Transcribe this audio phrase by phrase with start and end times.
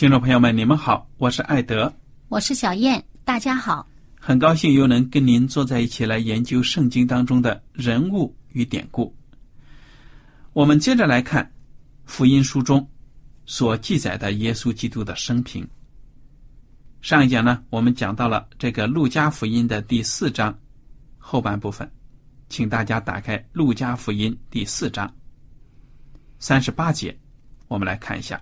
[0.00, 1.92] 听众朋友们，你们好，我是艾德，
[2.30, 3.86] 我是小燕，大家好，
[4.18, 9.14] 很高兴又能跟您坐在一起来研究圣经当中的人物与典故。
[10.54, 11.52] 我们接着来看
[12.06, 12.88] 福音书中
[13.44, 15.68] 所记载的耶稣基督的生平。
[17.02, 20.58] 上一讲呢，我们讲到了这个路加福音的第四章
[21.18, 21.86] 后半部分，
[22.48, 25.14] 请大家打开路加福音第四章
[26.38, 27.14] 三十八节，
[27.68, 28.40] 我们来看一下。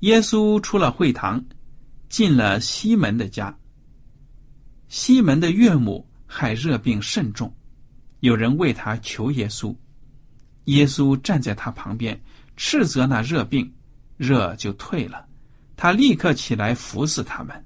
[0.00, 1.42] 耶稣出了会堂，
[2.08, 3.54] 进了西门的家。
[4.88, 7.54] 西门的岳母害热病甚重，
[8.20, 9.74] 有人为他求耶稣。
[10.64, 12.18] 耶稣站在他旁边，
[12.56, 13.70] 斥责那热病，
[14.16, 15.26] 热就退了。
[15.76, 17.64] 他立刻起来服侍他们。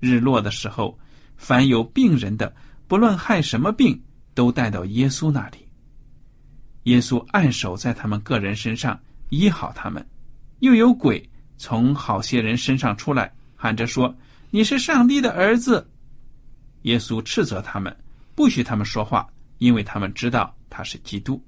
[0.00, 0.98] 日落的时候，
[1.36, 2.54] 凡有病人的，
[2.86, 4.02] 不论害什么病，
[4.34, 5.58] 都带到耶稣那里。
[6.84, 10.06] 耶稣按手在他们个人身上，医好他们。
[10.60, 14.14] 又有鬼从好些人身上出来，喊着说
[14.50, 15.88] ：“你是上帝的儿子。”
[16.82, 17.94] 耶稣斥责他们，
[18.34, 21.42] 不许他们说话，因为他们知道他是基督。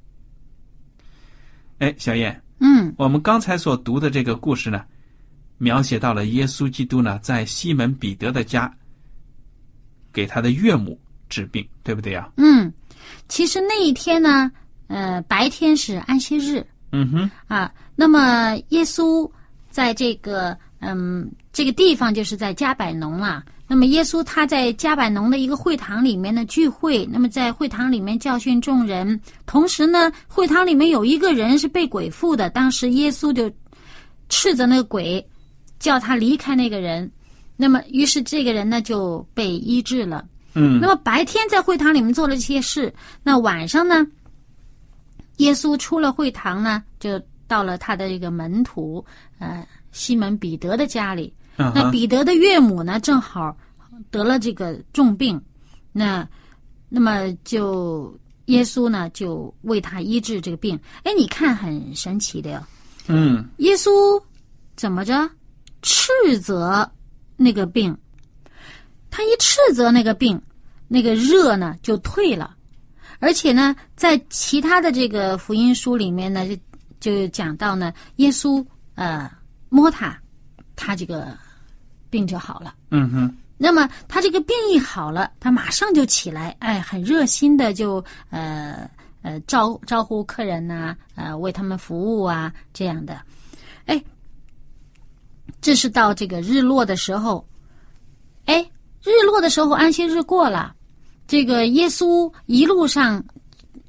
[1.78, 4.84] 哎，小燕，嗯，我们刚才所读的这个故事呢，
[5.58, 8.70] 描写到了耶稣基督呢在西门彼得的家
[10.12, 12.30] 给他的岳母治病，对不对呀？
[12.36, 12.70] 嗯，
[13.28, 14.50] 其实那一天呢，
[14.88, 16.66] 呃，白天是安息日。
[16.92, 19.30] 嗯哼啊，那么耶稣
[19.70, 23.44] 在这个嗯这个地方就是在加百农啊。
[23.66, 33.48] 那么耶稣他在加百农的一个会堂里面的聚会，那么在会堂里面教训众人，同时呢，会堂里面有一个人是被鬼附的，当时耶稣就
[34.28, 35.24] 斥责那个鬼，
[35.78, 37.08] 叫他离开那个人。
[37.56, 40.24] 那么于是这个人呢就被医治了。
[40.54, 44.04] 嗯，那么白天在会堂里面做了这些事，那晚上呢？
[45.40, 49.04] 耶稣出了会堂呢，就到了他的这个门徒，
[49.38, 51.32] 呃，西门彼得的家里。
[51.56, 53.54] 那彼得的岳母呢，正好
[54.10, 55.40] 得了这个重病，
[55.92, 56.26] 那
[56.88, 60.78] 那么就耶稣呢，就为他医治这个病。
[61.04, 62.62] 哎，你看很神奇的哟。
[63.08, 63.46] 嗯。
[63.58, 63.90] 耶稣
[64.76, 65.28] 怎么着
[65.82, 66.90] 斥责
[67.36, 67.96] 那个病？
[69.10, 70.40] 他一斥责那个病，
[70.88, 72.56] 那个热呢就退了。
[73.20, 76.56] 而且呢，在其他的这个福音书里面呢，就
[76.98, 78.64] 就讲到呢，耶稣
[78.94, 79.30] 呃
[79.68, 80.18] 摸他，
[80.74, 81.36] 他这个
[82.08, 82.74] 病就好了。
[82.90, 83.36] 嗯哼。
[83.62, 88.90] 那么他这个病一好了，他马上就起来，哎，很热心的就呃
[89.20, 93.20] 呃招招呼客人呐，呃为他们服务啊这样的。
[93.84, 94.02] 哎，
[95.60, 97.46] 这是到这个日落的时候，
[98.46, 98.66] 哎，
[99.04, 100.74] 日落的时候安息日过了。
[101.30, 103.24] 这个耶稣一路上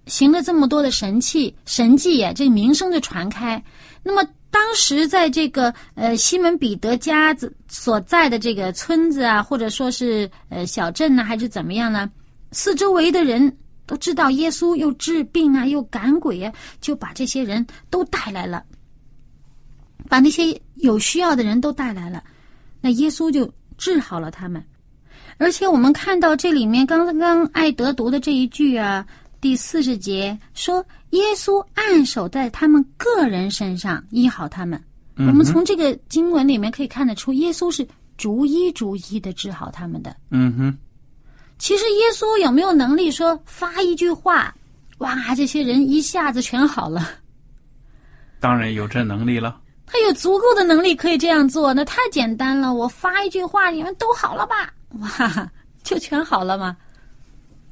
[0.05, 3.59] 行了这么多的神器神迹呀，这名声就传开。
[4.03, 12.07] 那么当时在这个呃西门彼得家子所在的这个村子啊，或者说是呃小镇呢，还是怎么样呢？
[12.51, 13.57] 四周围的人
[13.87, 18.63] 都知道耶稣又治病啊，又赶鬼啊，就把这些人都带来了，
[20.07, 22.23] 把那些有需要的人都带来了。
[22.81, 24.63] 那耶稣就治好了他们。
[25.41, 29.03] 而且我们看到这里面刚刚艾德读的这一句啊，
[29.41, 34.79] 第四十节说，耶稣按手在他们个人身上医好他们。
[35.15, 37.85] 嗯我们从这个经文里面可以看得出，耶稣是
[38.17, 40.15] 逐一逐一的治好他们的。
[40.29, 40.77] 嗯哼，
[41.57, 44.53] 其实耶稣有没有能力说发一句话，
[44.99, 47.09] 哇，这些人一下子全好了？
[48.39, 49.59] 当然有这能力了。
[49.87, 52.71] 他有足够的能力可以这样做，那太简单了。
[52.71, 54.71] 我发一句话，你们都好了吧？
[54.99, 55.51] 哇，
[55.83, 56.75] 就全好了吗？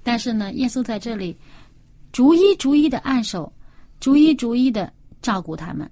[0.03, 1.37] 但是呢，耶稣在这里
[2.11, 3.51] 逐一逐一的按手，
[3.99, 5.89] 逐一逐一的照顾他们，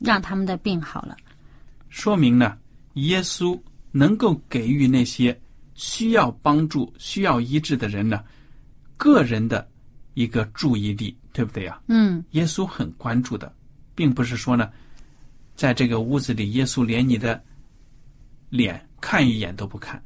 [0.00, 1.16] 让他们的病好了。
[1.88, 2.58] 说明呢，
[2.94, 3.58] 耶稣
[3.92, 5.38] 能够给予那些
[5.74, 8.22] 需要帮助、需要医治的人呢，
[8.96, 9.66] 个人的
[10.14, 11.80] 一个注意力，对不对呀？
[11.88, 13.52] 嗯耶稣很关注的，
[13.94, 14.70] 并不是说呢，
[15.54, 17.42] 在这个屋子里，耶稣连你的
[18.50, 20.02] 脸看一眼都不看，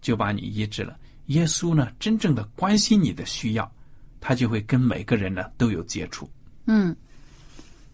[0.00, 0.96] 就把你医治了。
[1.26, 3.70] 耶稣呢，真正的关心你的需要，
[4.20, 6.28] 他就会跟每个人呢都有接触。
[6.66, 6.94] 嗯。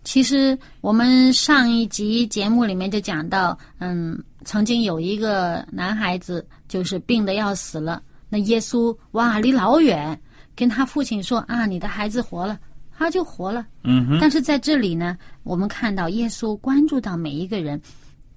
[0.04, 10.20] 其实我们上一集节目里面就讲到，嗯，曾经有一个男孩子就是病的要死了，那耶稣哇离老远
[10.54, 12.60] 跟他父亲说啊，你的孩子活了，
[12.98, 13.66] 他就活了。
[13.82, 17.80] 嗯哼，但是在这里呢，我们看到耶稣关注到每一个人，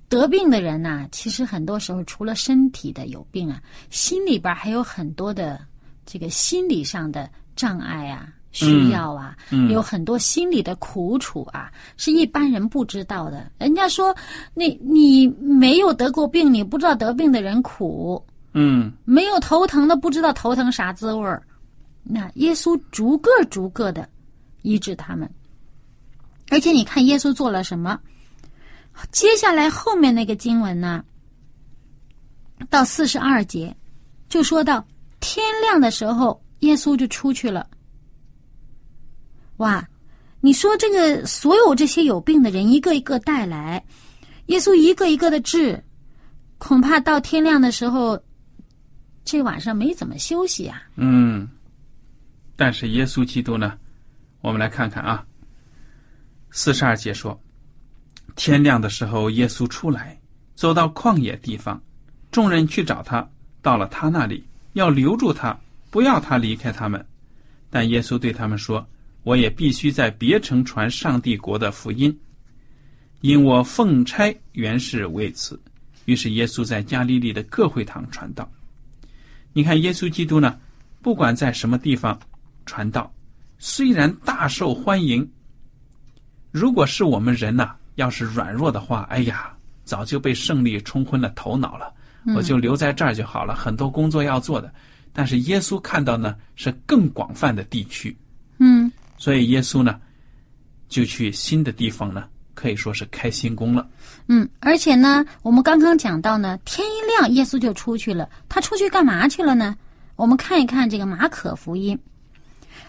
[0.09, 5.59] 得病的人呐、其实很多时候除了身体的有病啊，心里边还有很多的
[6.06, 8.33] 这个心理上的障碍啊。
[8.54, 13.51] 需要啊，嗯有很多心理的苦楚啊，是一般人不知道的。
[13.59, 14.15] 人家说，
[14.56, 18.19] 你你没有得过病，你不知道得病的人苦；
[18.54, 21.44] 嗯没有头疼的，不知道头疼啥滋味儿。
[22.01, 24.09] 那耶稣逐个逐个的
[24.63, 25.30] 医治他们，
[26.50, 28.00] 而且你看耶稣做了什么？
[29.12, 31.04] 接下来后面那个经文呢，
[32.70, 33.76] 到四十二节，
[34.30, 34.86] 就说到
[35.20, 37.70] 天亮的时候，耶稣就出去了。
[39.58, 39.88] 哇，
[40.42, 43.84] 你说这个所有这些有病的人一个一个带来，
[44.48, 45.84] 耶稣一个一个的治，
[46.58, 48.20] 恐怕到天亮的时候，
[49.26, 50.84] 这晚上没怎么休息啊。
[50.96, 51.48] 嗯。
[52.56, 53.78] 但是耶稣基督呢，
[54.42, 55.24] 我们来看看啊，
[56.50, 57.40] 四十二节说，
[58.38, 60.18] 天亮的时候，耶稣出来，
[60.56, 61.81] 走到旷野地方，
[62.31, 63.28] 众人去找他，
[63.62, 67.04] 到了他那里，要留住他，不要他离开他们。
[67.69, 68.88] 但耶稣对他们说
[69.24, 72.16] ：“我也必须在别城传上帝国的福音，
[73.22, 75.60] 因我奉差原是为此。”
[76.06, 78.50] 于是耶稣在加利利的各会堂传道。
[79.51, 80.57] 你看，耶稣基督呢，
[81.01, 82.18] 不管在什么地方
[82.68, 83.12] 传道，
[83.57, 85.28] 虽然大受欢迎，
[86.51, 89.54] 如果是我们人呐、要是软弱的话，哎呀，
[89.84, 91.94] 早就被胜利冲昏了头脑了。
[92.36, 94.74] 我就留在这儿就好了，很多工作要做的。
[95.14, 98.16] 但是耶稣看到呢，是更广泛的地区，
[98.60, 100.00] 嗯所以耶稣呢，
[100.90, 103.88] 就去新的地方呢，可以说是开新工了。
[104.28, 108.30] 嗯，而且呢，我们刚刚讲到呢，天一亮，耶稣就出去了。
[108.50, 109.76] 他出去干嘛去了呢？
[110.18, 111.98] 我们看一看这个马可福音。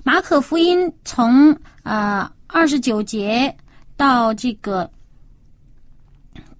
[0.02, 3.54] 马可福音从啊二十九节
[3.96, 4.90] 到这个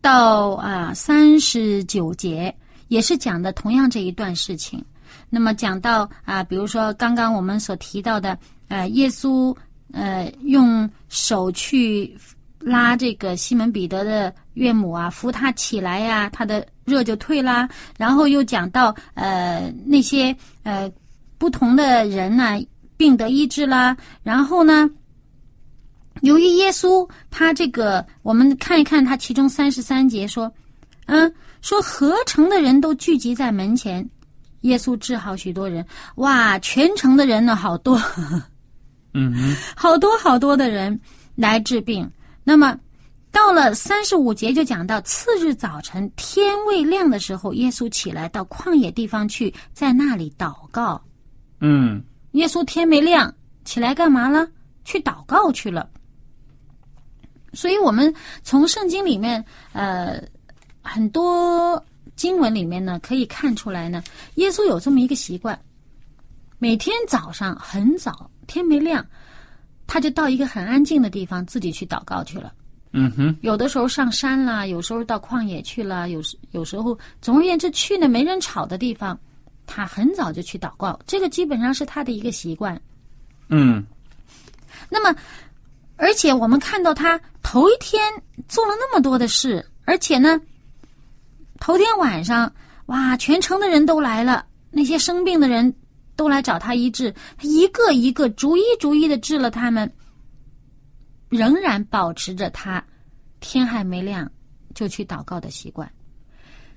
[0.00, 2.55] 到啊三十九节，
[2.89, 4.85] 也是讲的同样这一段事情。
[5.31, 9.55] 那么讲到啊，比如说刚刚我们所提到的，呃，耶稣
[9.93, 12.17] 呃用手去
[12.61, 17.69] 拉这个西门彼得的岳母啊，扶他起来呀、他的热就退啦。
[17.96, 20.91] 然后又讲到呃那些呃
[21.37, 22.58] 不同的人呢、
[22.96, 23.96] 病得医治啦。
[24.22, 24.89] 然后呢，
[26.22, 30.53] 由于耶稣他这个，我们看一看他其中三十三节说，
[31.06, 34.08] 嗯，说合城的人都聚集在门前，
[34.63, 35.84] 耶稣治好许多人，
[36.17, 38.01] 哇，全城的人呢好多。
[39.15, 41.01] 嗯， 好多好多的人
[41.34, 42.08] 来治病。
[42.44, 42.79] 那么
[43.31, 51.01] 到了三十五节就讲到，次日早晨天未亮的时候，耶稣起来到旷野地方去，在那里祷告。
[51.60, 53.34] 嗯耶稣天没亮
[53.65, 54.46] 起来干嘛了？
[54.84, 55.89] 去祷告去了。
[57.52, 58.12] 所以，我们
[58.43, 60.22] 从圣经里面，呃，
[60.82, 61.82] 很多
[62.17, 64.02] 经文里面呢，可以看出来呢，
[64.34, 65.58] 耶稣有这么一个习惯，
[66.58, 69.05] 每天早上很早，天没亮，
[69.86, 72.52] 他就到一个很安静的地方自己去祷告去了。
[72.93, 79.19] 嗯哼，有的时候上山啦，有时候到旷野去了，有时有时候，总而言之，去那没人吵的地方，
[79.67, 80.98] 他很早就去祷告。
[81.06, 82.81] 这个基本上是他的一个习惯。
[83.48, 83.84] 嗯
[84.88, 85.19] 那么，
[85.98, 88.00] 而且我们看到他头一天
[88.48, 90.40] 做了那么多的事，而且呢，
[91.60, 92.50] 头天晚上
[92.86, 95.74] 哇，全城的人都来了，那些生病的人
[96.14, 99.93] 都来找他医治，他一个一个逐一逐一的治了他们，
[101.28, 102.82] 仍然保持着他
[103.40, 104.31] 天还没亮
[104.74, 105.90] 就去祷告的习惯。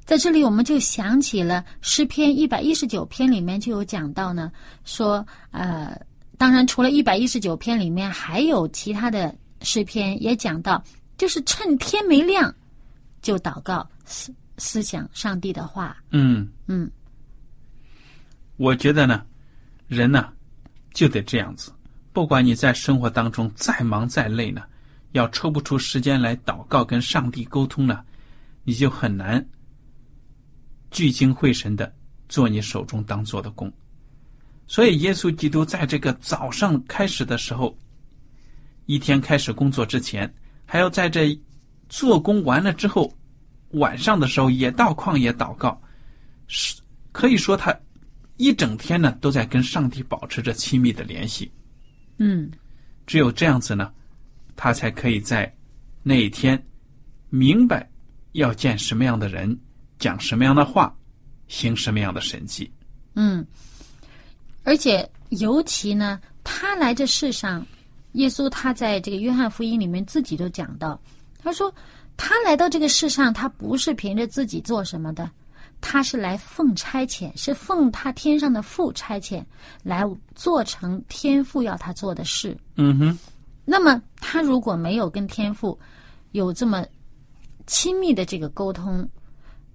[0.04, 4.52] 在这里，我们就想起了诗篇一百一十九篇里面就有讲到呢，
[4.84, 5.96] 说呃，
[6.42, 9.32] 当然除了一百一十九篇里面，还有其他的
[9.62, 10.84] 诗篇也讲到，
[11.16, 12.52] 就是趁天没亮
[13.22, 15.96] 就祷告，思思想上帝的话。
[16.10, 16.90] 嗯，嗯，
[18.58, 19.24] 我觉得呢，
[19.88, 20.34] 人呢
[20.96, 21.72] 就得这样子，
[22.12, 24.64] 不管你在生活当中再忙再累呢，
[25.12, 28.04] 要抽不出时间来祷告跟上帝沟通呢，
[28.64, 29.48] 你就很难
[30.90, 31.94] 聚精会神的
[32.28, 33.72] 做你手中当做的工。
[34.72, 37.78] 所以，耶稣基督在这个早上开始的时候，
[38.86, 40.34] 一天开始工作之前，
[40.66, 41.38] 还要在这
[41.90, 43.14] 做工完了之后，
[43.72, 45.78] 晚上的时候也到旷野祷告，
[46.48, 46.80] 是
[47.12, 47.78] 可以说他
[48.38, 51.52] 一整天呢都在跟上帝保持着亲密的联系。
[52.20, 52.50] 嗯，
[53.06, 53.92] 只有这样子呢，
[54.56, 55.54] 他才可以在
[56.02, 56.58] 那一天
[57.28, 57.86] 明白
[58.32, 59.54] 要见什么样的人，
[60.00, 60.98] 讲什么样的话，
[61.50, 62.72] 行什么样的神迹。
[63.16, 63.46] 嗯，
[64.64, 67.66] 而且尤其呢，他来这世上，
[68.14, 71.00] 耶稣他在这个约翰福音里面自己都讲到，
[71.42, 71.74] 他说
[72.16, 75.30] 他来到这个世上，他不是凭着自己做什么的，
[75.80, 79.44] 他是来奉差遣，是奉他天上的父差遣
[79.82, 80.04] 来
[80.36, 82.56] 做成天父要他做的事。
[82.76, 83.18] 嗯哼，
[83.66, 85.78] 那么他如果没有跟天父
[86.34, 86.86] 有这么
[87.66, 89.08] 亲密的这个沟通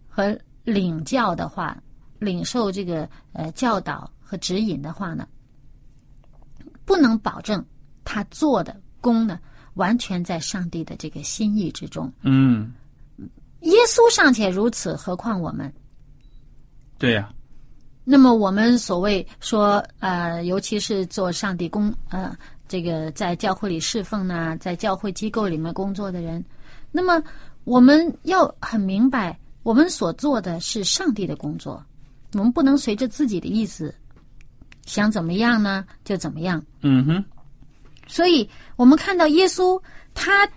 [0.08, 1.76] 和领教的话，
[2.18, 5.28] 领受这个呃教导和指引的话呢，
[6.84, 7.64] 不能保证
[8.04, 9.38] 他做的功呢
[9.74, 12.12] 完全在上帝的这个心意之中。
[12.22, 12.72] 嗯，
[13.60, 15.72] 耶稣尚且如此，何况我们？
[16.98, 17.32] 对呀、
[18.04, 26.44] 那么我们所谓说，呃，尤其是做上帝工，呃，这个在教会里侍奉呢，在教会机构里面工作的人，
[26.90, 27.22] 那么
[27.64, 31.84] 我们要很明白，我们所做的是上帝的工作，
[32.32, 33.94] 我们不能随着自己的意思
[34.86, 36.64] 想怎么样呢就怎么样。
[36.80, 37.24] 嗯哼，
[38.06, 39.80] 所以我们看到耶稣
[40.14, 40.48] 他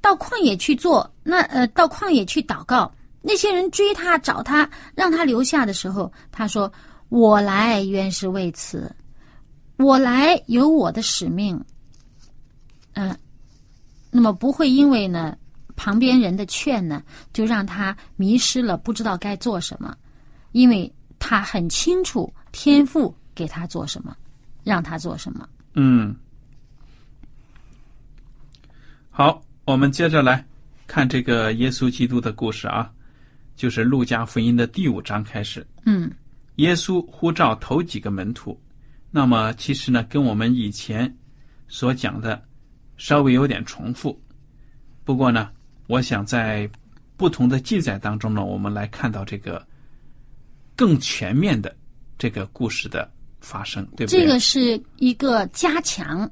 [0.00, 2.90] 到旷野去做，那呃到旷野去祷告，
[3.20, 6.72] 那些人追他找他，让他留下的时候，他说
[7.08, 8.94] ：“我来原是为此，
[9.76, 11.62] 我来有我的使命。”
[12.94, 13.16] 嗯、
[14.10, 15.36] 那么不会因为呢
[15.74, 17.02] 旁边人的劝呢，
[17.32, 19.96] 就让他迷失了，不知道该做什么，
[20.52, 24.16] 因为他很清楚天父给他做什么，
[24.62, 25.48] 让他做什么。
[25.74, 26.14] 嗯。
[29.10, 30.44] 好，我们接着来
[30.86, 32.92] 看这个耶稣基督的故事啊，
[33.54, 35.66] 就是路加福音的第五章开始。
[35.84, 36.10] 嗯
[36.56, 38.60] 耶稣呼召头几个门徒，
[39.10, 41.12] 那么其实呢，跟我们以前
[41.66, 42.40] 所讲的
[42.96, 44.20] 稍微有点重复。
[45.04, 45.50] 不过呢，
[45.88, 46.68] 我想在
[47.16, 49.64] 不同的记载当中呢，我们来看到这个
[50.76, 51.74] 更全面的
[52.18, 53.10] 这个故事的
[53.44, 54.20] 发生，对不对？
[54.20, 56.28] 这个是一个加强，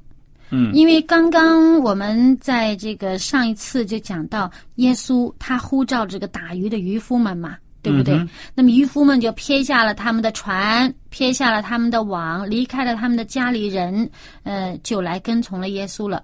[0.49, 8.15] 嗯因为刚刚我们在这个上一次就讲到，耶稣他呼召这个打鱼的渔夫们嘛，对不对？
[8.15, 14.09] 嗯那么渔夫们就撇下了他们的船，撇下了他们的网，离开了他们的家里人，
[14.43, 16.23] 呃，就来跟从了耶稣了。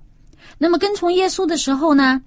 [0.58, 2.22] 那么跟从耶稣的时候呢，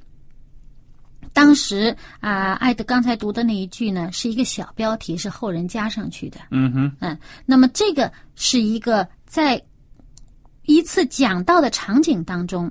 [1.33, 6.39] 当时啊，艾德刚才读的那一句呢，是一个小标题，是后人加上去的。
[6.51, 9.61] 嗯哼，嗯，那么这个是一个在
[10.67, 12.71] 一次讲道的场景当中，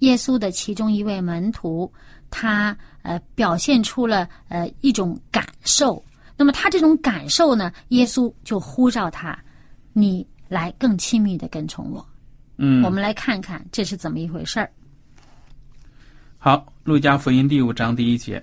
[0.00, 1.90] 耶稣的其中一位门徒，
[2.28, 6.04] 他呃表现出了呃一种感受。
[6.36, 9.38] 那么他这种感受呢，耶稣就呼召他，
[9.92, 12.04] 你来更亲密的跟从我。
[12.56, 14.70] 嗯，我们来看看这是怎么一回事儿。
[16.48, 18.42] 好，《路加福音》第五章第一节，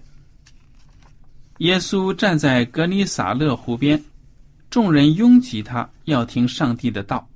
[1.57, 3.99] 耶稣站在格尼撒勒湖边，
[4.69, 7.27] 众人拥挤他，要听上帝的道。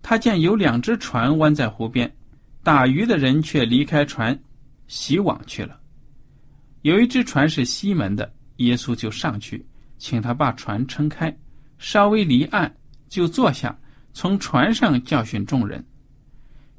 [0.00, 2.08] 他见有两只船弯在湖边，
[2.62, 4.40] 打鱼的人却离开船，
[4.86, 5.76] 洗网去了。
[6.82, 9.66] 有一只船是西门的，耶稣就上去，
[9.98, 11.36] 请他把船撑开，
[11.78, 12.72] 稍微离岸，
[13.08, 13.76] 就坐下，
[14.12, 15.84] 从船上教训众人。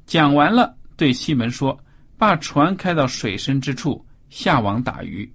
[0.06, 1.78] 讲完了，对西门说
[2.22, 5.28] ：“把船开到水深之处，下网打鱼。”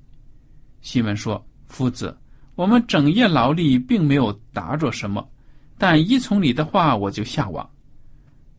[0.79, 2.17] 西门说：“夫子，
[2.55, 5.29] 我们整夜劳力，并没有打着什么，
[5.77, 7.69] 但依从你的话，我就下网。”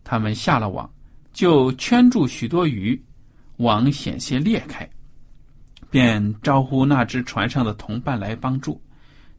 [0.04, 0.92] 他们下了网，
[1.32, 3.02] 就圈住许多鱼，
[3.56, 4.86] 网险些裂开，
[5.88, 8.78] 便招呼那只船上的同伴来帮助。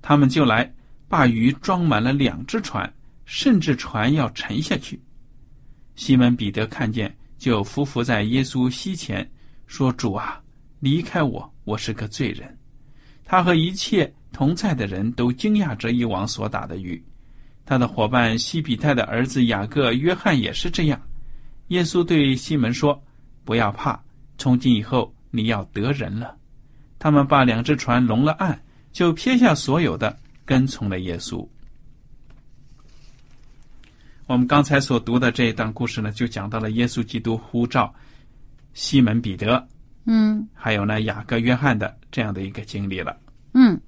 [0.02, 0.68] 他们就来
[1.08, 2.92] 把鱼装满了两只船，
[3.24, 5.00] 甚至船要沉下去。
[5.94, 9.28] 西门彼得看见，就伏伏在耶稣膝前，
[9.66, 10.40] 说：“主啊，
[10.82, 12.56] 离开我，我是个罪人。”
[13.24, 17.02] 他和一切同在的人都惊讶这一网所打的鱼。
[17.66, 21.02] 他的伙伴西比泰的儿子雅各、约翰也是这样。
[21.70, 23.02] 耶稣对西门说
[23.46, 23.98] ：“不要怕，
[24.38, 26.36] 从今以后你要得人了。”
[27.00, 28.60] 他们把两只船拢了岸，
[28.92, 31.48] 就撇下所有的，跟从了耶稣。
[34.30, 37.92] 我们刚才所读的这一段故事呢，就讲到了耶稣基督呼召
[38.76, 39.68] 西门彼得，
[40.06, 43.18] 嗯还有呢雅各、约翰的这样的一个经历了。
[43.56, 43.82] 嗯，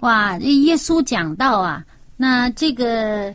[0.00, 1.84] 哇，这耶稣讲到啊，
[2.16, 3.34] 那这个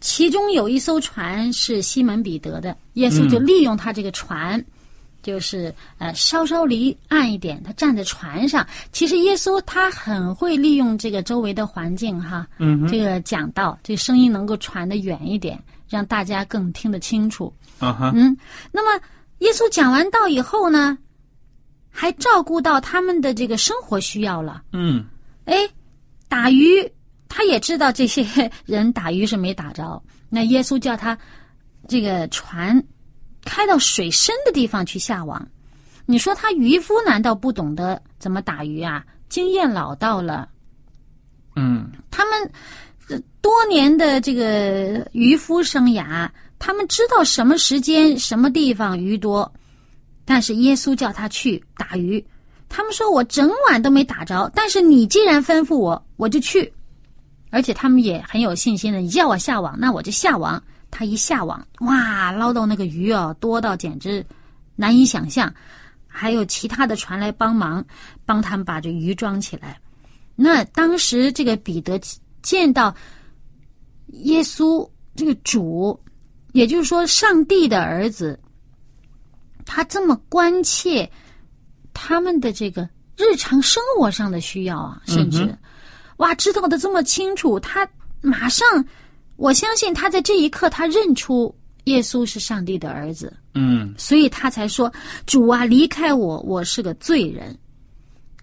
[0.00, 4.60] 其中有一艘船是西门彼得的，耶稣就利用他这个船。
[5.28, 8.66] 就是呃，稍稍离岸一点，他站在船上。
[8.92, 17.52] 其实耶稣他很会利用这个周围的环境哈，嗯这个讲道，这个声音能够传得远一点，让大家更听得清楚。
[17.78, 18.34] 啊哈，嗯，
[18.72, 19.04] 那么
[19.40, 20.96] 耶稣讲完道以后呢，
[21.90, 24.62] 还照顾到他们的这个生活需要了。
[24.72, 25.04] 嗯
[25.44, 25.56] 哎，
[26.26, 26.90] 打鱼，
[27.28, 30.02] 他也知道这些人打鱼是没打着。
[30.30, 31.18] 那耶稣叫他
[31.86, 32.82] 这个船
[33.44, 35.46] 开到水深的地方去下网。
[36.06, 39.04] 你说他渔夫难道不懂得怎么打鱼啊？
[39.28, 40.48] 经验老道了。
[41.56, 42.50] 嗯他们
[43.08, 46.28] 呃多年的这个渔夫生涯，
[46.58, 49.52] 他们知道什么时间、什么地方鱼多。
[50.24, 52.24] 但是耶稣叫他去打鱼，
[52.68, 56.72] 他们说我整晚都没打着，但是你既然吩咐我，我就去。
[57.50, 60.62] 而且他们也很有信心的，你叫我下网，那我就下网。
[60.90, 64.24] 他一下网，哇，捞到那个鱼啊，多到简直
[64.76, 65.52] 难以想象。
[66.06, 67.84] 还有其他的船来帮忙，
[68.26, 69.80] 帮他们把这鱼装起来。
[70.34, 72.00] 那当时这个彼得
[72.42, 72.92] 见到
[74.08, 75.98] 耶稣这个主，
[76.52, 78.40] 也就是说上帝的儿子，
[79.64, 81.08] 他这么关切
[81.92, 85.58] 他们的这个日常生活上的需要啊，甚至、嗯
[86.16, 87.88] 哇，知道的这么清楚，他
[88.20, 88.66] 马上，
[89.38, 93.32] 我相信他在这一刻他认出耶稣是上帝的儿子。
[93.54, 94.92] 嗯所以他才说
[95.26, 97.56] ：“主啊，离开我，我是个罪人。”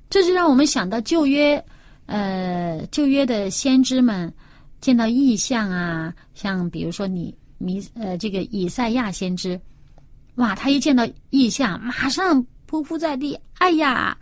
[0.09, 1.63] 这就让我们想到旧约，
[2.05, 4.33] 呃，旧约的先知们
[4.79, 9.59] 见到异象啊，像比如说你弥呃这个以赛亚先知，
[10.35, 14.17] 哇，他一见到异象，马上匍匐在地，哎呀，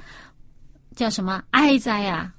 [0.95, 2.33] 叫什么哀哉呀、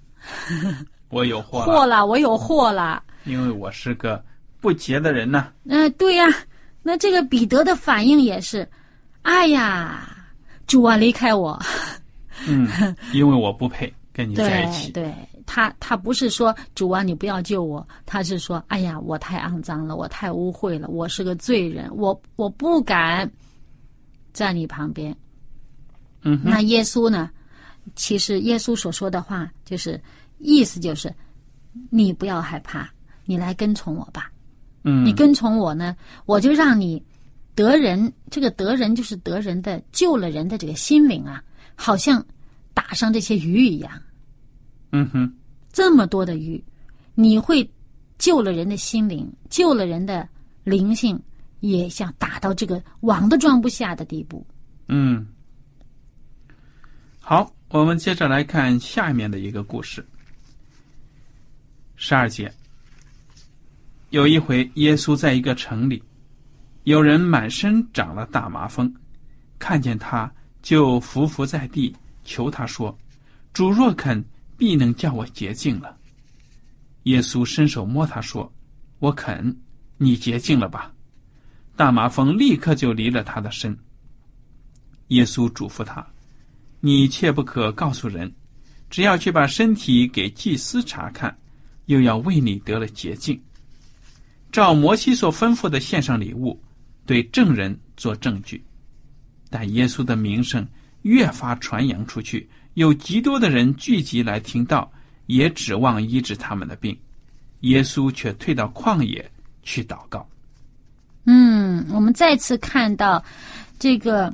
[1.10, 3.02] 我有祸了，祸了，我有祸了。
[3.24, 4.22] 因为我是个
[4.60, 6.26] 不洁的人呢、嗯、对呀、
[6.82, 8.68] 那这个彼得的反应也是，
[9.22, 10.08] 哎呀，
[10.66, 11.60] 主啊，离开我。
[12.46, 12.68] 嗯，
[13.12, 14.90] 因为我不配跟你在一起。
[14.92, 15.14] 对，对
[15.46, 23.30] 他他不是说主啊，你不要救我，他是说，哎呀，我太肮脏了，我太污秽了，我是个罪人，我我不敢
[24.32, 25.14] 在你旁边。
[26.22, 27.30] 嗯，那耶稣呢？
[27.96, 30.00] 其实耶稣所说的话，就是
[30.38, 31.14] 意思就是，
[31.90, 32.90] 你不要害怕，
[33.24, 34.30] 你来跟从我吧。
[34.82, 37.02] 嗯，你跟从我呢，我就让你
[37.54, 38.12] 得人。
[38.30, 41.42] 这个得人就是得人的，救了人的这个心灵啊，
[41.74, 42.24] 好像
[42.74, 43.90] 打上这些鱼一样。
[44.92, 45.32] 嗯哼，
[45.72, 46.62] 这么多的鱼，
[47.14, 47.68] 你会
[48.18, 50.28] 救了人的心灵，救了人的
[50.64, 51.20] 灵性，
[51.60, 54.46] 也想打到这个网都装不下的地步。
[54.88, 55.26] 嗯，
[57.20, 60.04] 好，我们接着来看下面的一个故事。
[61.96, 62.52] 十二节，
[64.14, 66.00] 有一回，耶稣在一个城里，
[66.84, 68.94] 有人满身长了大麻风，
[69.58, 72.96] 看见他就伏伏在地，求他说
[73.52, 74.24] ：“主若肯，
[74.56, 75.96] 必能叫我洁净了。”
[77.10, 78.48] 耶稣伸手摸他说
[79.00, 79.52] ：“我肯，
[79.98, 80.94] 你洁净了吧。”
[81.74, 83.76] 大麻风立刻就离了他的身。
[85.08, 86.06] 耶稣嘱咐他
[86.78, 88.32] ：“你切不可告诉人，
[88.88, 91.36] 只要去把身体给祭司查看，
[91.86, 93.42] 又要为你得了洁净。
[94.54, 96.56] 照摩西所吩咐的献上礼物，
[97.04, 98.64] 对证人做证据。”
[99.50, 100.64] 但耶稣的名声
[101.02, 104.88] 越发传扬出去，有极多的人聚集来听到，
[105.26, 106.96] 也指望医治他们的病。
[107.62, 109.28] 耶稣却退到旷野
[109.64, 110.24] 去祷告。
[111.24, 113.20] 嗯，我们再次看到
[113.76, 114.32] 这个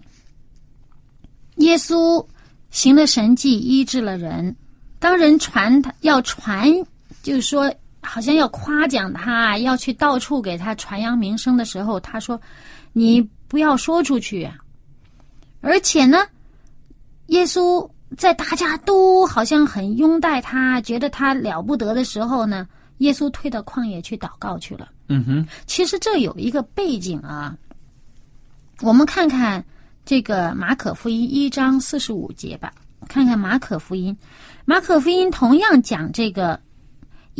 [1.57, 2.23] 耶稣
[2.71, 4.55] 行了神迹，医治了人。
[4.99, 6.71] 当人传他要传，
[7.23, 12.41] 就是说好像要夸奖他，要去到处给他传扬名声的时候，他说
[12.93, 14.57] ：“你不要说出去啊。”
[15.61, 16.19] 而且呢，
[17.27, 22.67] 耶稣在大家都好像很拥戴他，觉得他了不得的时候呢，
[22.99, 24.89] 耶稣退到旷野去祷告去了。
[25.09, 27.57] 嗯哼，其实这有一个背景啊，
[28.81, 29.65] 我们看看
[30.05, 32.73] 这个马可福音一章四十五节吧。
[33.09, 34.17] 看看马可福音，
[34.65, 36.61] 马可福音同样讲这个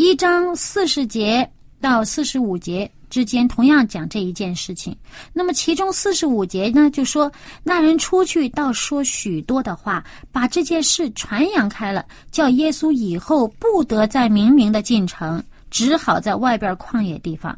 [0.03, 1.47] 一章四十节
[1.79, 4.97] 到四十五节之间，同样讲这一件事情。
[5.31, 7.31] 那么其中四十五节呢，就说
[7.63, 17.55] 那人出去倒说许多的话，把这件事传扬开了，叫耶稣以后不得再明明的进城，只好在外边旷野地方，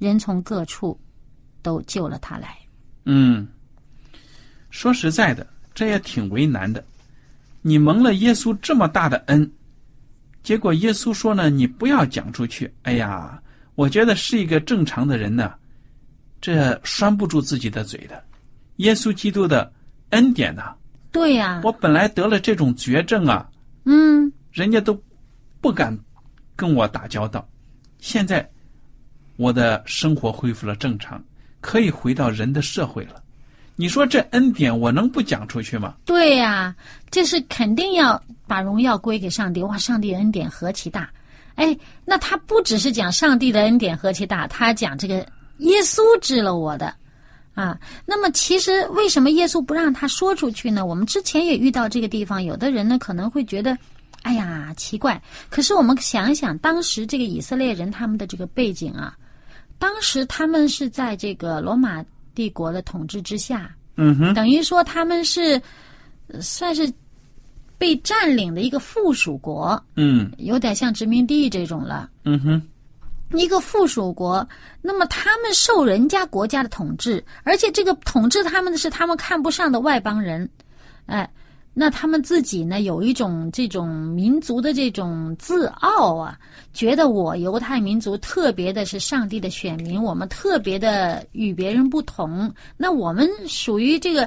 [0.00, 0.98] 人从各处
[1.62, 2.58] 都救了他来。
[3.04, 3.46] 嗯，
[4.70, 6.84] 说实在的，这也挺为难的。
[7.62, 9.48] 你蒙了耶稣这么大的恩，
[10.46, 12.72] 结果耶稣说呢，你不要讲出去。
[12.82, 13.42] 哎呀，
[13.74, 15.52] 我觉得是一个正常的人呢，
[16.40, 18.22] 这拴不住自己的嘴的。
[18.76, 19.72] 耶稣基督的
[20.10, 20.72] 恩典呐、
[21.10, 23.50] 对呀、我本来得了这种绝症啊，
[23.86, 24.96] 嗯，人家都
[25.60, 25.98] 不敢
[26.54, 27.44] 跟我打交道。
[27.98, 28.48] 现在
[29.34, 31.20] 我的生活恢复了正常，
[31.60, 33.20] 可以回到人的社会了。
[33.76, 35.94] 你说这恩典我能不讲出去吗？
[36.04, 36.74] 对呀、
[37.10, 39.62] 这是肯定要把荣耀归给上帝。
[39.62, 41.10] 哇，上帝恩典何其大！
[41.56, 45.26] 哎，那他不只是讲上帝的恩典何其大，他讲这个
[45.58, 46.94] 耶稣治了我的
[47.54, 47.78] 啊。
[48.04, 50.84] 那么其实为什么耶稣不让他说出去呢？
[50.84, 53.76] 我们之前也遇到这个地方，有的人呢可能会觉得，
[54.22, 55.20] 哎呀奇怪。
[55.48, 59.16] 可是我们想一想，当时这个以色列人他们的这个背景啊，
[59.78, 62.04] 当时他们是在这个罗马
[62.36, 65.60] 帝国的统治之下，嗯哼，等于说他们是
[66.28, 66.92] 呃算是
[67.78, 70.30] 被占领的一个附属国，嗯。
[70.36, 72.10] 有点像殖民地这种了。
[72.24, 72.62] 嗯哼，
[73.32, 74.46] 一个附属国，
[74.82, 80.48] 那么他们受人家国家的统治，而且这个统治他们的是他们看不上的外邦人，
[81.06, 81.28] 哎，
[81.78, 86.38] 那他们自己呢有一种这种民族的这种自傲啊，
[86.72, 94.26] 觉得我犹太民族特别的是上帝的选民，我们特别的与别人不同，那我们属于这个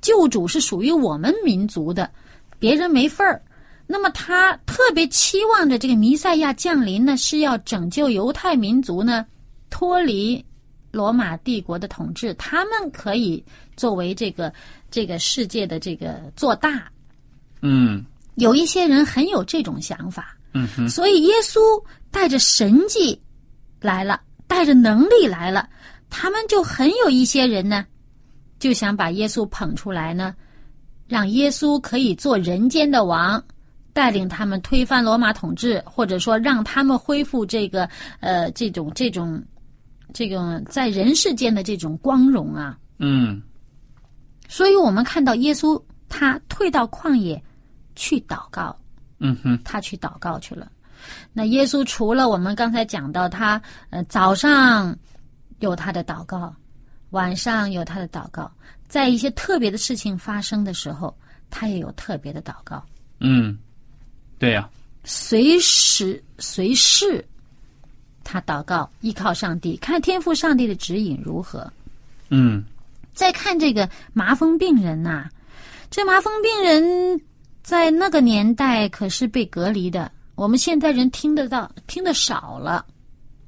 [0.00, 2.10] 救主是属于我们民族的，
[2.58, 3.40] 别人没份儿。
[3.86, 9.24] 那么他特别期望着这个弥赛亚降临呢，是要拯救犹太民族呢，
[9.70, 10.44] 脱离
[10.90, 13.42] 罗马帝国的统治，他们可以
[13.76, 14.52] 作为这个
[14.90, 16.90] 这个世界的这个做大。
[17.62, 18.04] 嗯
[18.36, 21.58] 有一些人很有这种想法，嗯哼，所以耶稣
[22.10, 23.20] 带着神迹
[23.80, 25.68] 来了，带着能力来了，
[26.08, 27.84] 他们就很有一些人呢，
[28.60, 30.34] 就想把耶稣捧出来呢，
[31.08, 33.42] 让耶稣可以做人间的王，
[33.92, 37.88] 带领他们推翻罗马统治，或者说让他们恢复这个
[38.20, 39.42] 呃这种这种
[40.12, 42.78] 这种在人世间的这种光荣啊。
[43.00, 43.42] 嗯
[44.48, 47.40] 所以我们看到耶稣他退到旷野
[47.94, 48.76] 去祷告，
[49.18, 50.70] 嗯哼，他去祷告去了。
[51.32, 54.96] 那耶稣除了我们刚才讲到他，呃，早上
[55.60, 56.52] 有他的祷告，
[57.10, 58.50] 晚上有他的祷告，
[58.88, 61.16] 在一些特别的事情发生的时候，
[61.50, 62.84] 他也有特别的祷告，
[63.20, 63.56] 嗯，
[64.38, 64.68] 对呀、
[65.04, 67.24] 随时随事，
[68.24, 71.70] 他祷告，依靠上帝，看天赋上帝的指引如何。
[72.30, 72.64] 嗯
[73.18, 75.28] 再看这个麻风病人呐、
[75.90, 77.20] 这麻风病人
[77.64, 82.86] 在那个年代可是被隔离的，我们现在人听得到，听得少了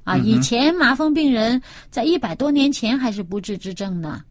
[0.03, 0.17] 啊。
[0.17, 4.21] 以前麻风病人在一百多年前还是不治之症呢。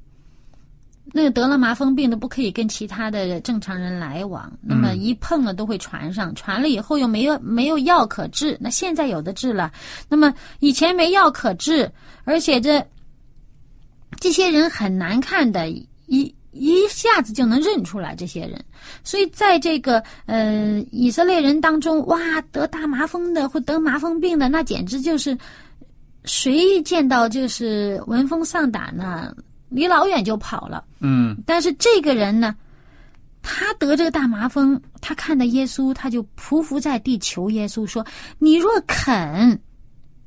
[1.11, 9.73] 那个得了麻风病的不可以跟其他的正常人来往，那么一碰了都会传上，传了以后又没有没有药可治，那现在有的治了，
[10.07, 11.91] 那么以前没药可治，
[12.25, 12.87] 而且这
[14.19, 18.63] 这些人很难看的，一一下子就能认出来这些人。
[19.05, 22.19] 所以在这个呃以色列人当中，哇，
[22.51, 25.37] 得大麻风的或得麻风病的，那简直就是
[26.25, 29.33] 谁见到就是闻风丧胆呢，
[29.69, 30.85] 离老远就跑了。
[30.99, 32.55] 嗯但是这个人呢，
[33.43, 38.05] 他得这个大麻风，他看到耶稣，他就匍匐在地求耶稣说
[38.39, 39.59] ：“你若肯，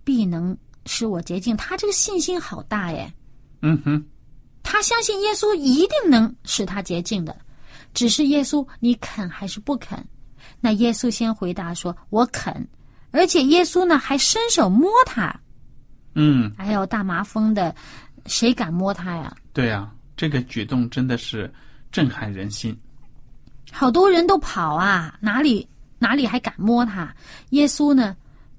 [0.06, 3.13] 必能使我洁净。”他这个信心好大耶！
[3.63, 4.06] 嗯哼，
[4.62, 7.36] 他相信耶稣一定能使他洁净的，
[7.93, 10.06] 只是耶稣你肯还是不肯？
[10.60, 12.67] 那耶稣先回答说：“我肯。”
[13.12, 15.34] 而且耶稣呢还伸手摸他。
[16.15, 17.73] 嗯，哎呦，大麻风的，
[18.26, 19.36] 谁敢摸他呀？
[19.54, 21.52] 对呀、这个举动真的是
[21.91, 22.78] 震撼人心。
[23.71, 25.67] 好多人都跑啊，哪里
[25.99, 27.15] 哪里还敢摸他？
[27.52, 28.15] 耶稣呢，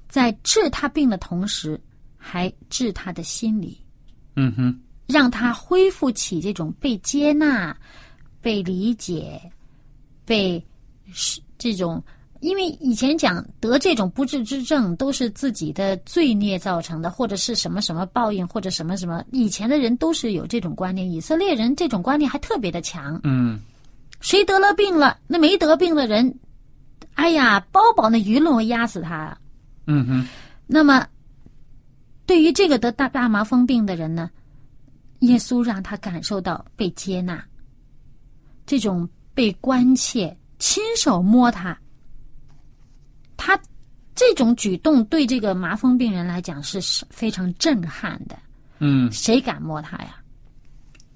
[0.09, 1.79] 在治他病的同时，
[2.17, 3.81] 还治他的心理，
[4.37, 7.77] 嗯哼，让他恢复起这种被接纳、
[8.41, 9.41] 被理解、
[10.25, 10.65] 被
[11.13, 12.03] 是这种
[12.41, 21.11] 因为以前讲得这种不治之症都是自己的罪孽造成的，或者是什么什么报应，或者什么什么，以前的人都是有这种观念。
[21.11, 23.19] 以色列人这种观念还特别的强。
[23.25, 23.61] 嗯
[24.21, 26.39] 谁得了病了，那没得病的人，
[27.15, 29.37] 哎呀，包保那舆论会压死他。
[29.87, 30.29] 嗯哼，
[30.67, 31.07] 那么，
[32.25, 34.31] 对于这个得大大麻风病的人呢，
[35.27, 37.45] 耶稣让他感受到被接纳，
[38.67, 41.77] 这种被关切，亲手摸他，
[43.37, 43.59] 他
[44.15, 48.39] 这种举动对这个麻风病人来讲是是非常震撼的。
[48.79, 50.17] 嗯，谁敢摸他呀？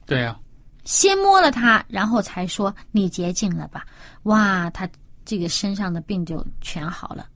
[0.07, 0.39] 对呀、
[0.85, 3.87] 先摸了他，然后才说你洁净了吧。
[4.23, 4.89] 哇，他
[5.25, 7.29] 这个身上的病就全好了。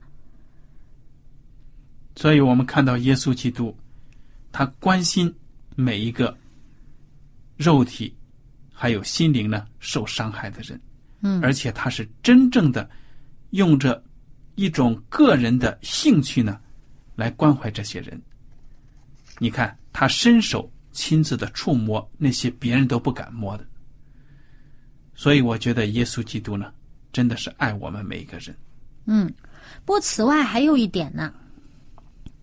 [2.17, 3.77] 所以我们看到耶稣基督，
[4.53, 5.35] 他关心
[5.77, 6.37] 每一个
[7.63, 8.15] 肉体
[8.73, 10.81] 还有心灵呢受伤害的人，
[11.21, 12.89] 嗯，而且他是真正的
[13.51, 14.03] 用着
[14.57, 16.59] 一种个人的兴趣呢
[17.15, 18.21] 来关怀这些人。
[19.39, 23.65] 你看，他伸手亲自的触摸那些别人都不敢摸的，
[25.15, 26.73] 所以我觉得耶稣基督呢
[27.13, 28.55] 真的是爱我们每一个人。
[29.07, 29.27] 嗯，
[29.85, 31.33] 不过此外还有一点呢，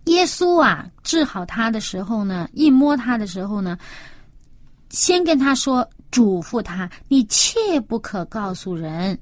[0.05, 3.77] 耶稣啊治好他的时候呢，一摸他的时候呢，
[4.89, 9.17] 先跟他说，嘱咐他，你切不可告诉人，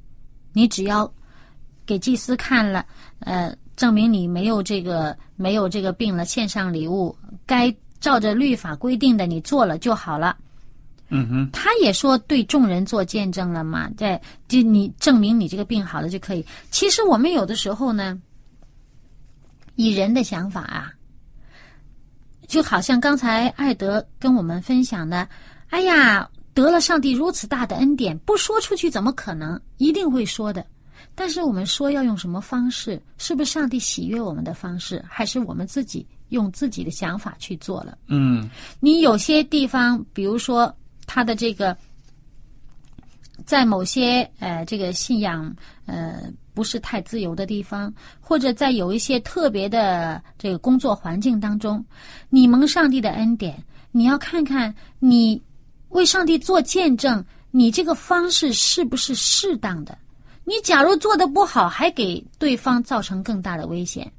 [0.53, 1.11] 你只要
[1.85, 2.85] 给祭司看了，
[3.19, 10.37] 呃，证明你没有这个没有这个病了，献上礼物，该照着律法规定的你做了就好了。
[11.09, 16.45] 嗯哼，他也说对众人做见证了嘛，对，就你证明你这个病好了就可以。
[16.69, 18.21] 其实我们有的时候呢，
[19.75, 20.91] 以人的想法啊，
[22.45, 25.25] 就好像刚才艾德跟我们分享的，
[25.69, 29.59] 哎呀，得了上帝如此大的恩典，不说出去怎么可能？
[29.77, 30.65] 一定会说的。
[31.13, 33.01] 但是我们说要用什么方式？
[33.17, 37.97] 是不是上帝喜悦我们的方式，还是我们自己用自己的想法去做了？
[38.07, 38.49] 嗯
[38.79, 40.73] 你有些地方，比如说
[41.05, 41.75] 他的这个，
[43.45, 51.83] 在某些呃这个信仰呃不是太自由的地方，或者在有一些特别的这个工作环境当中，
[52.29, 55.41] 你蒙上帝的恩典，你要看看你
[55.97, 59.97] 为上帝做见证，你这个方式是不是适当的？
[60.45, 64.09] 你假如做的不好，还给对方造成更大的危险。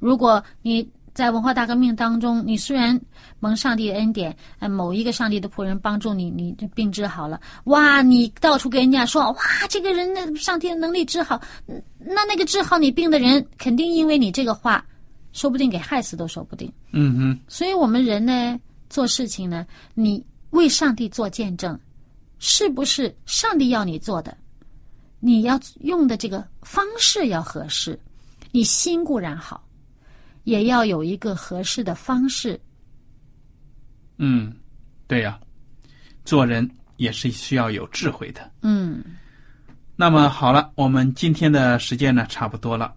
[0.00, 3.00] 如果你在文化大革命当中，你虽然
[3.38, 9.36] 蒙上帝的恩典，呃，某一个上帝的仆人帮助你，你这病治好了，哇，你到处跟人家说，哇，
[9.68, 14.84] 这个人的上帝的能力治好，嗯那那个治好你病的人，肯定因为你这个话，
[15.32, 16.70] 说不定给害死都说不定。
[16.90, 18.58] 嗯哼，所以我们人呢，
[18.90, 21.78] 做事情呢，你为上帝做见证，
[22.38, 24.34] 是不是上帝要你做的？
[25.20, 27.98] 你要用的这个方式要合适，
[28.50, 29.62] 你心固然好，
[30.44, 32.60] 也要有一个合适的方式。
[34.18, 34.52] 嗯，
[35.06, 35.38] 对呀、
[36.24, 38.50] 做人也是需要有智慧的。
[38.62, 39.02] 嗯，
[39.96, 42.94] 那么好了，我们今天的时间呢差不多了。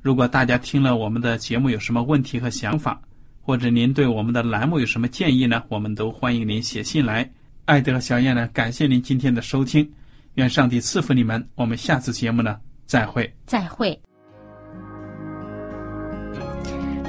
[0.00, 3.00] 如果大家听了我们的节目有什么问题和想法，
[3.48, 5.62] 或者您对我们的栏目有什么建议呢？
[5.70, 7.26] 我们都欢迎您写信来。
[7.64, 9.90] 艾德和小燕呢，感谢您今天的收听，
[10.34, 11.42] 愿上帝赐福你们。
[11.54, 13.34] 我们下次节目呢再会。
[13.46, 13.98] 再会。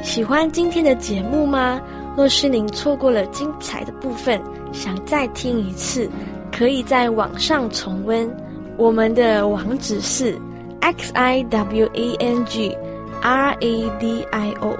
[0.02, 1.82] 喜欢今天的节目吗？
[2.16, 6.10] 若是您错过了精彩的部分，想再听一次，
[6.54, 8.34] 可以在网上重温。
[8.78, 10.40] 我们的网址是
[10.80, 12.74] x i w a n g
[13.22, 14.80] r a d i o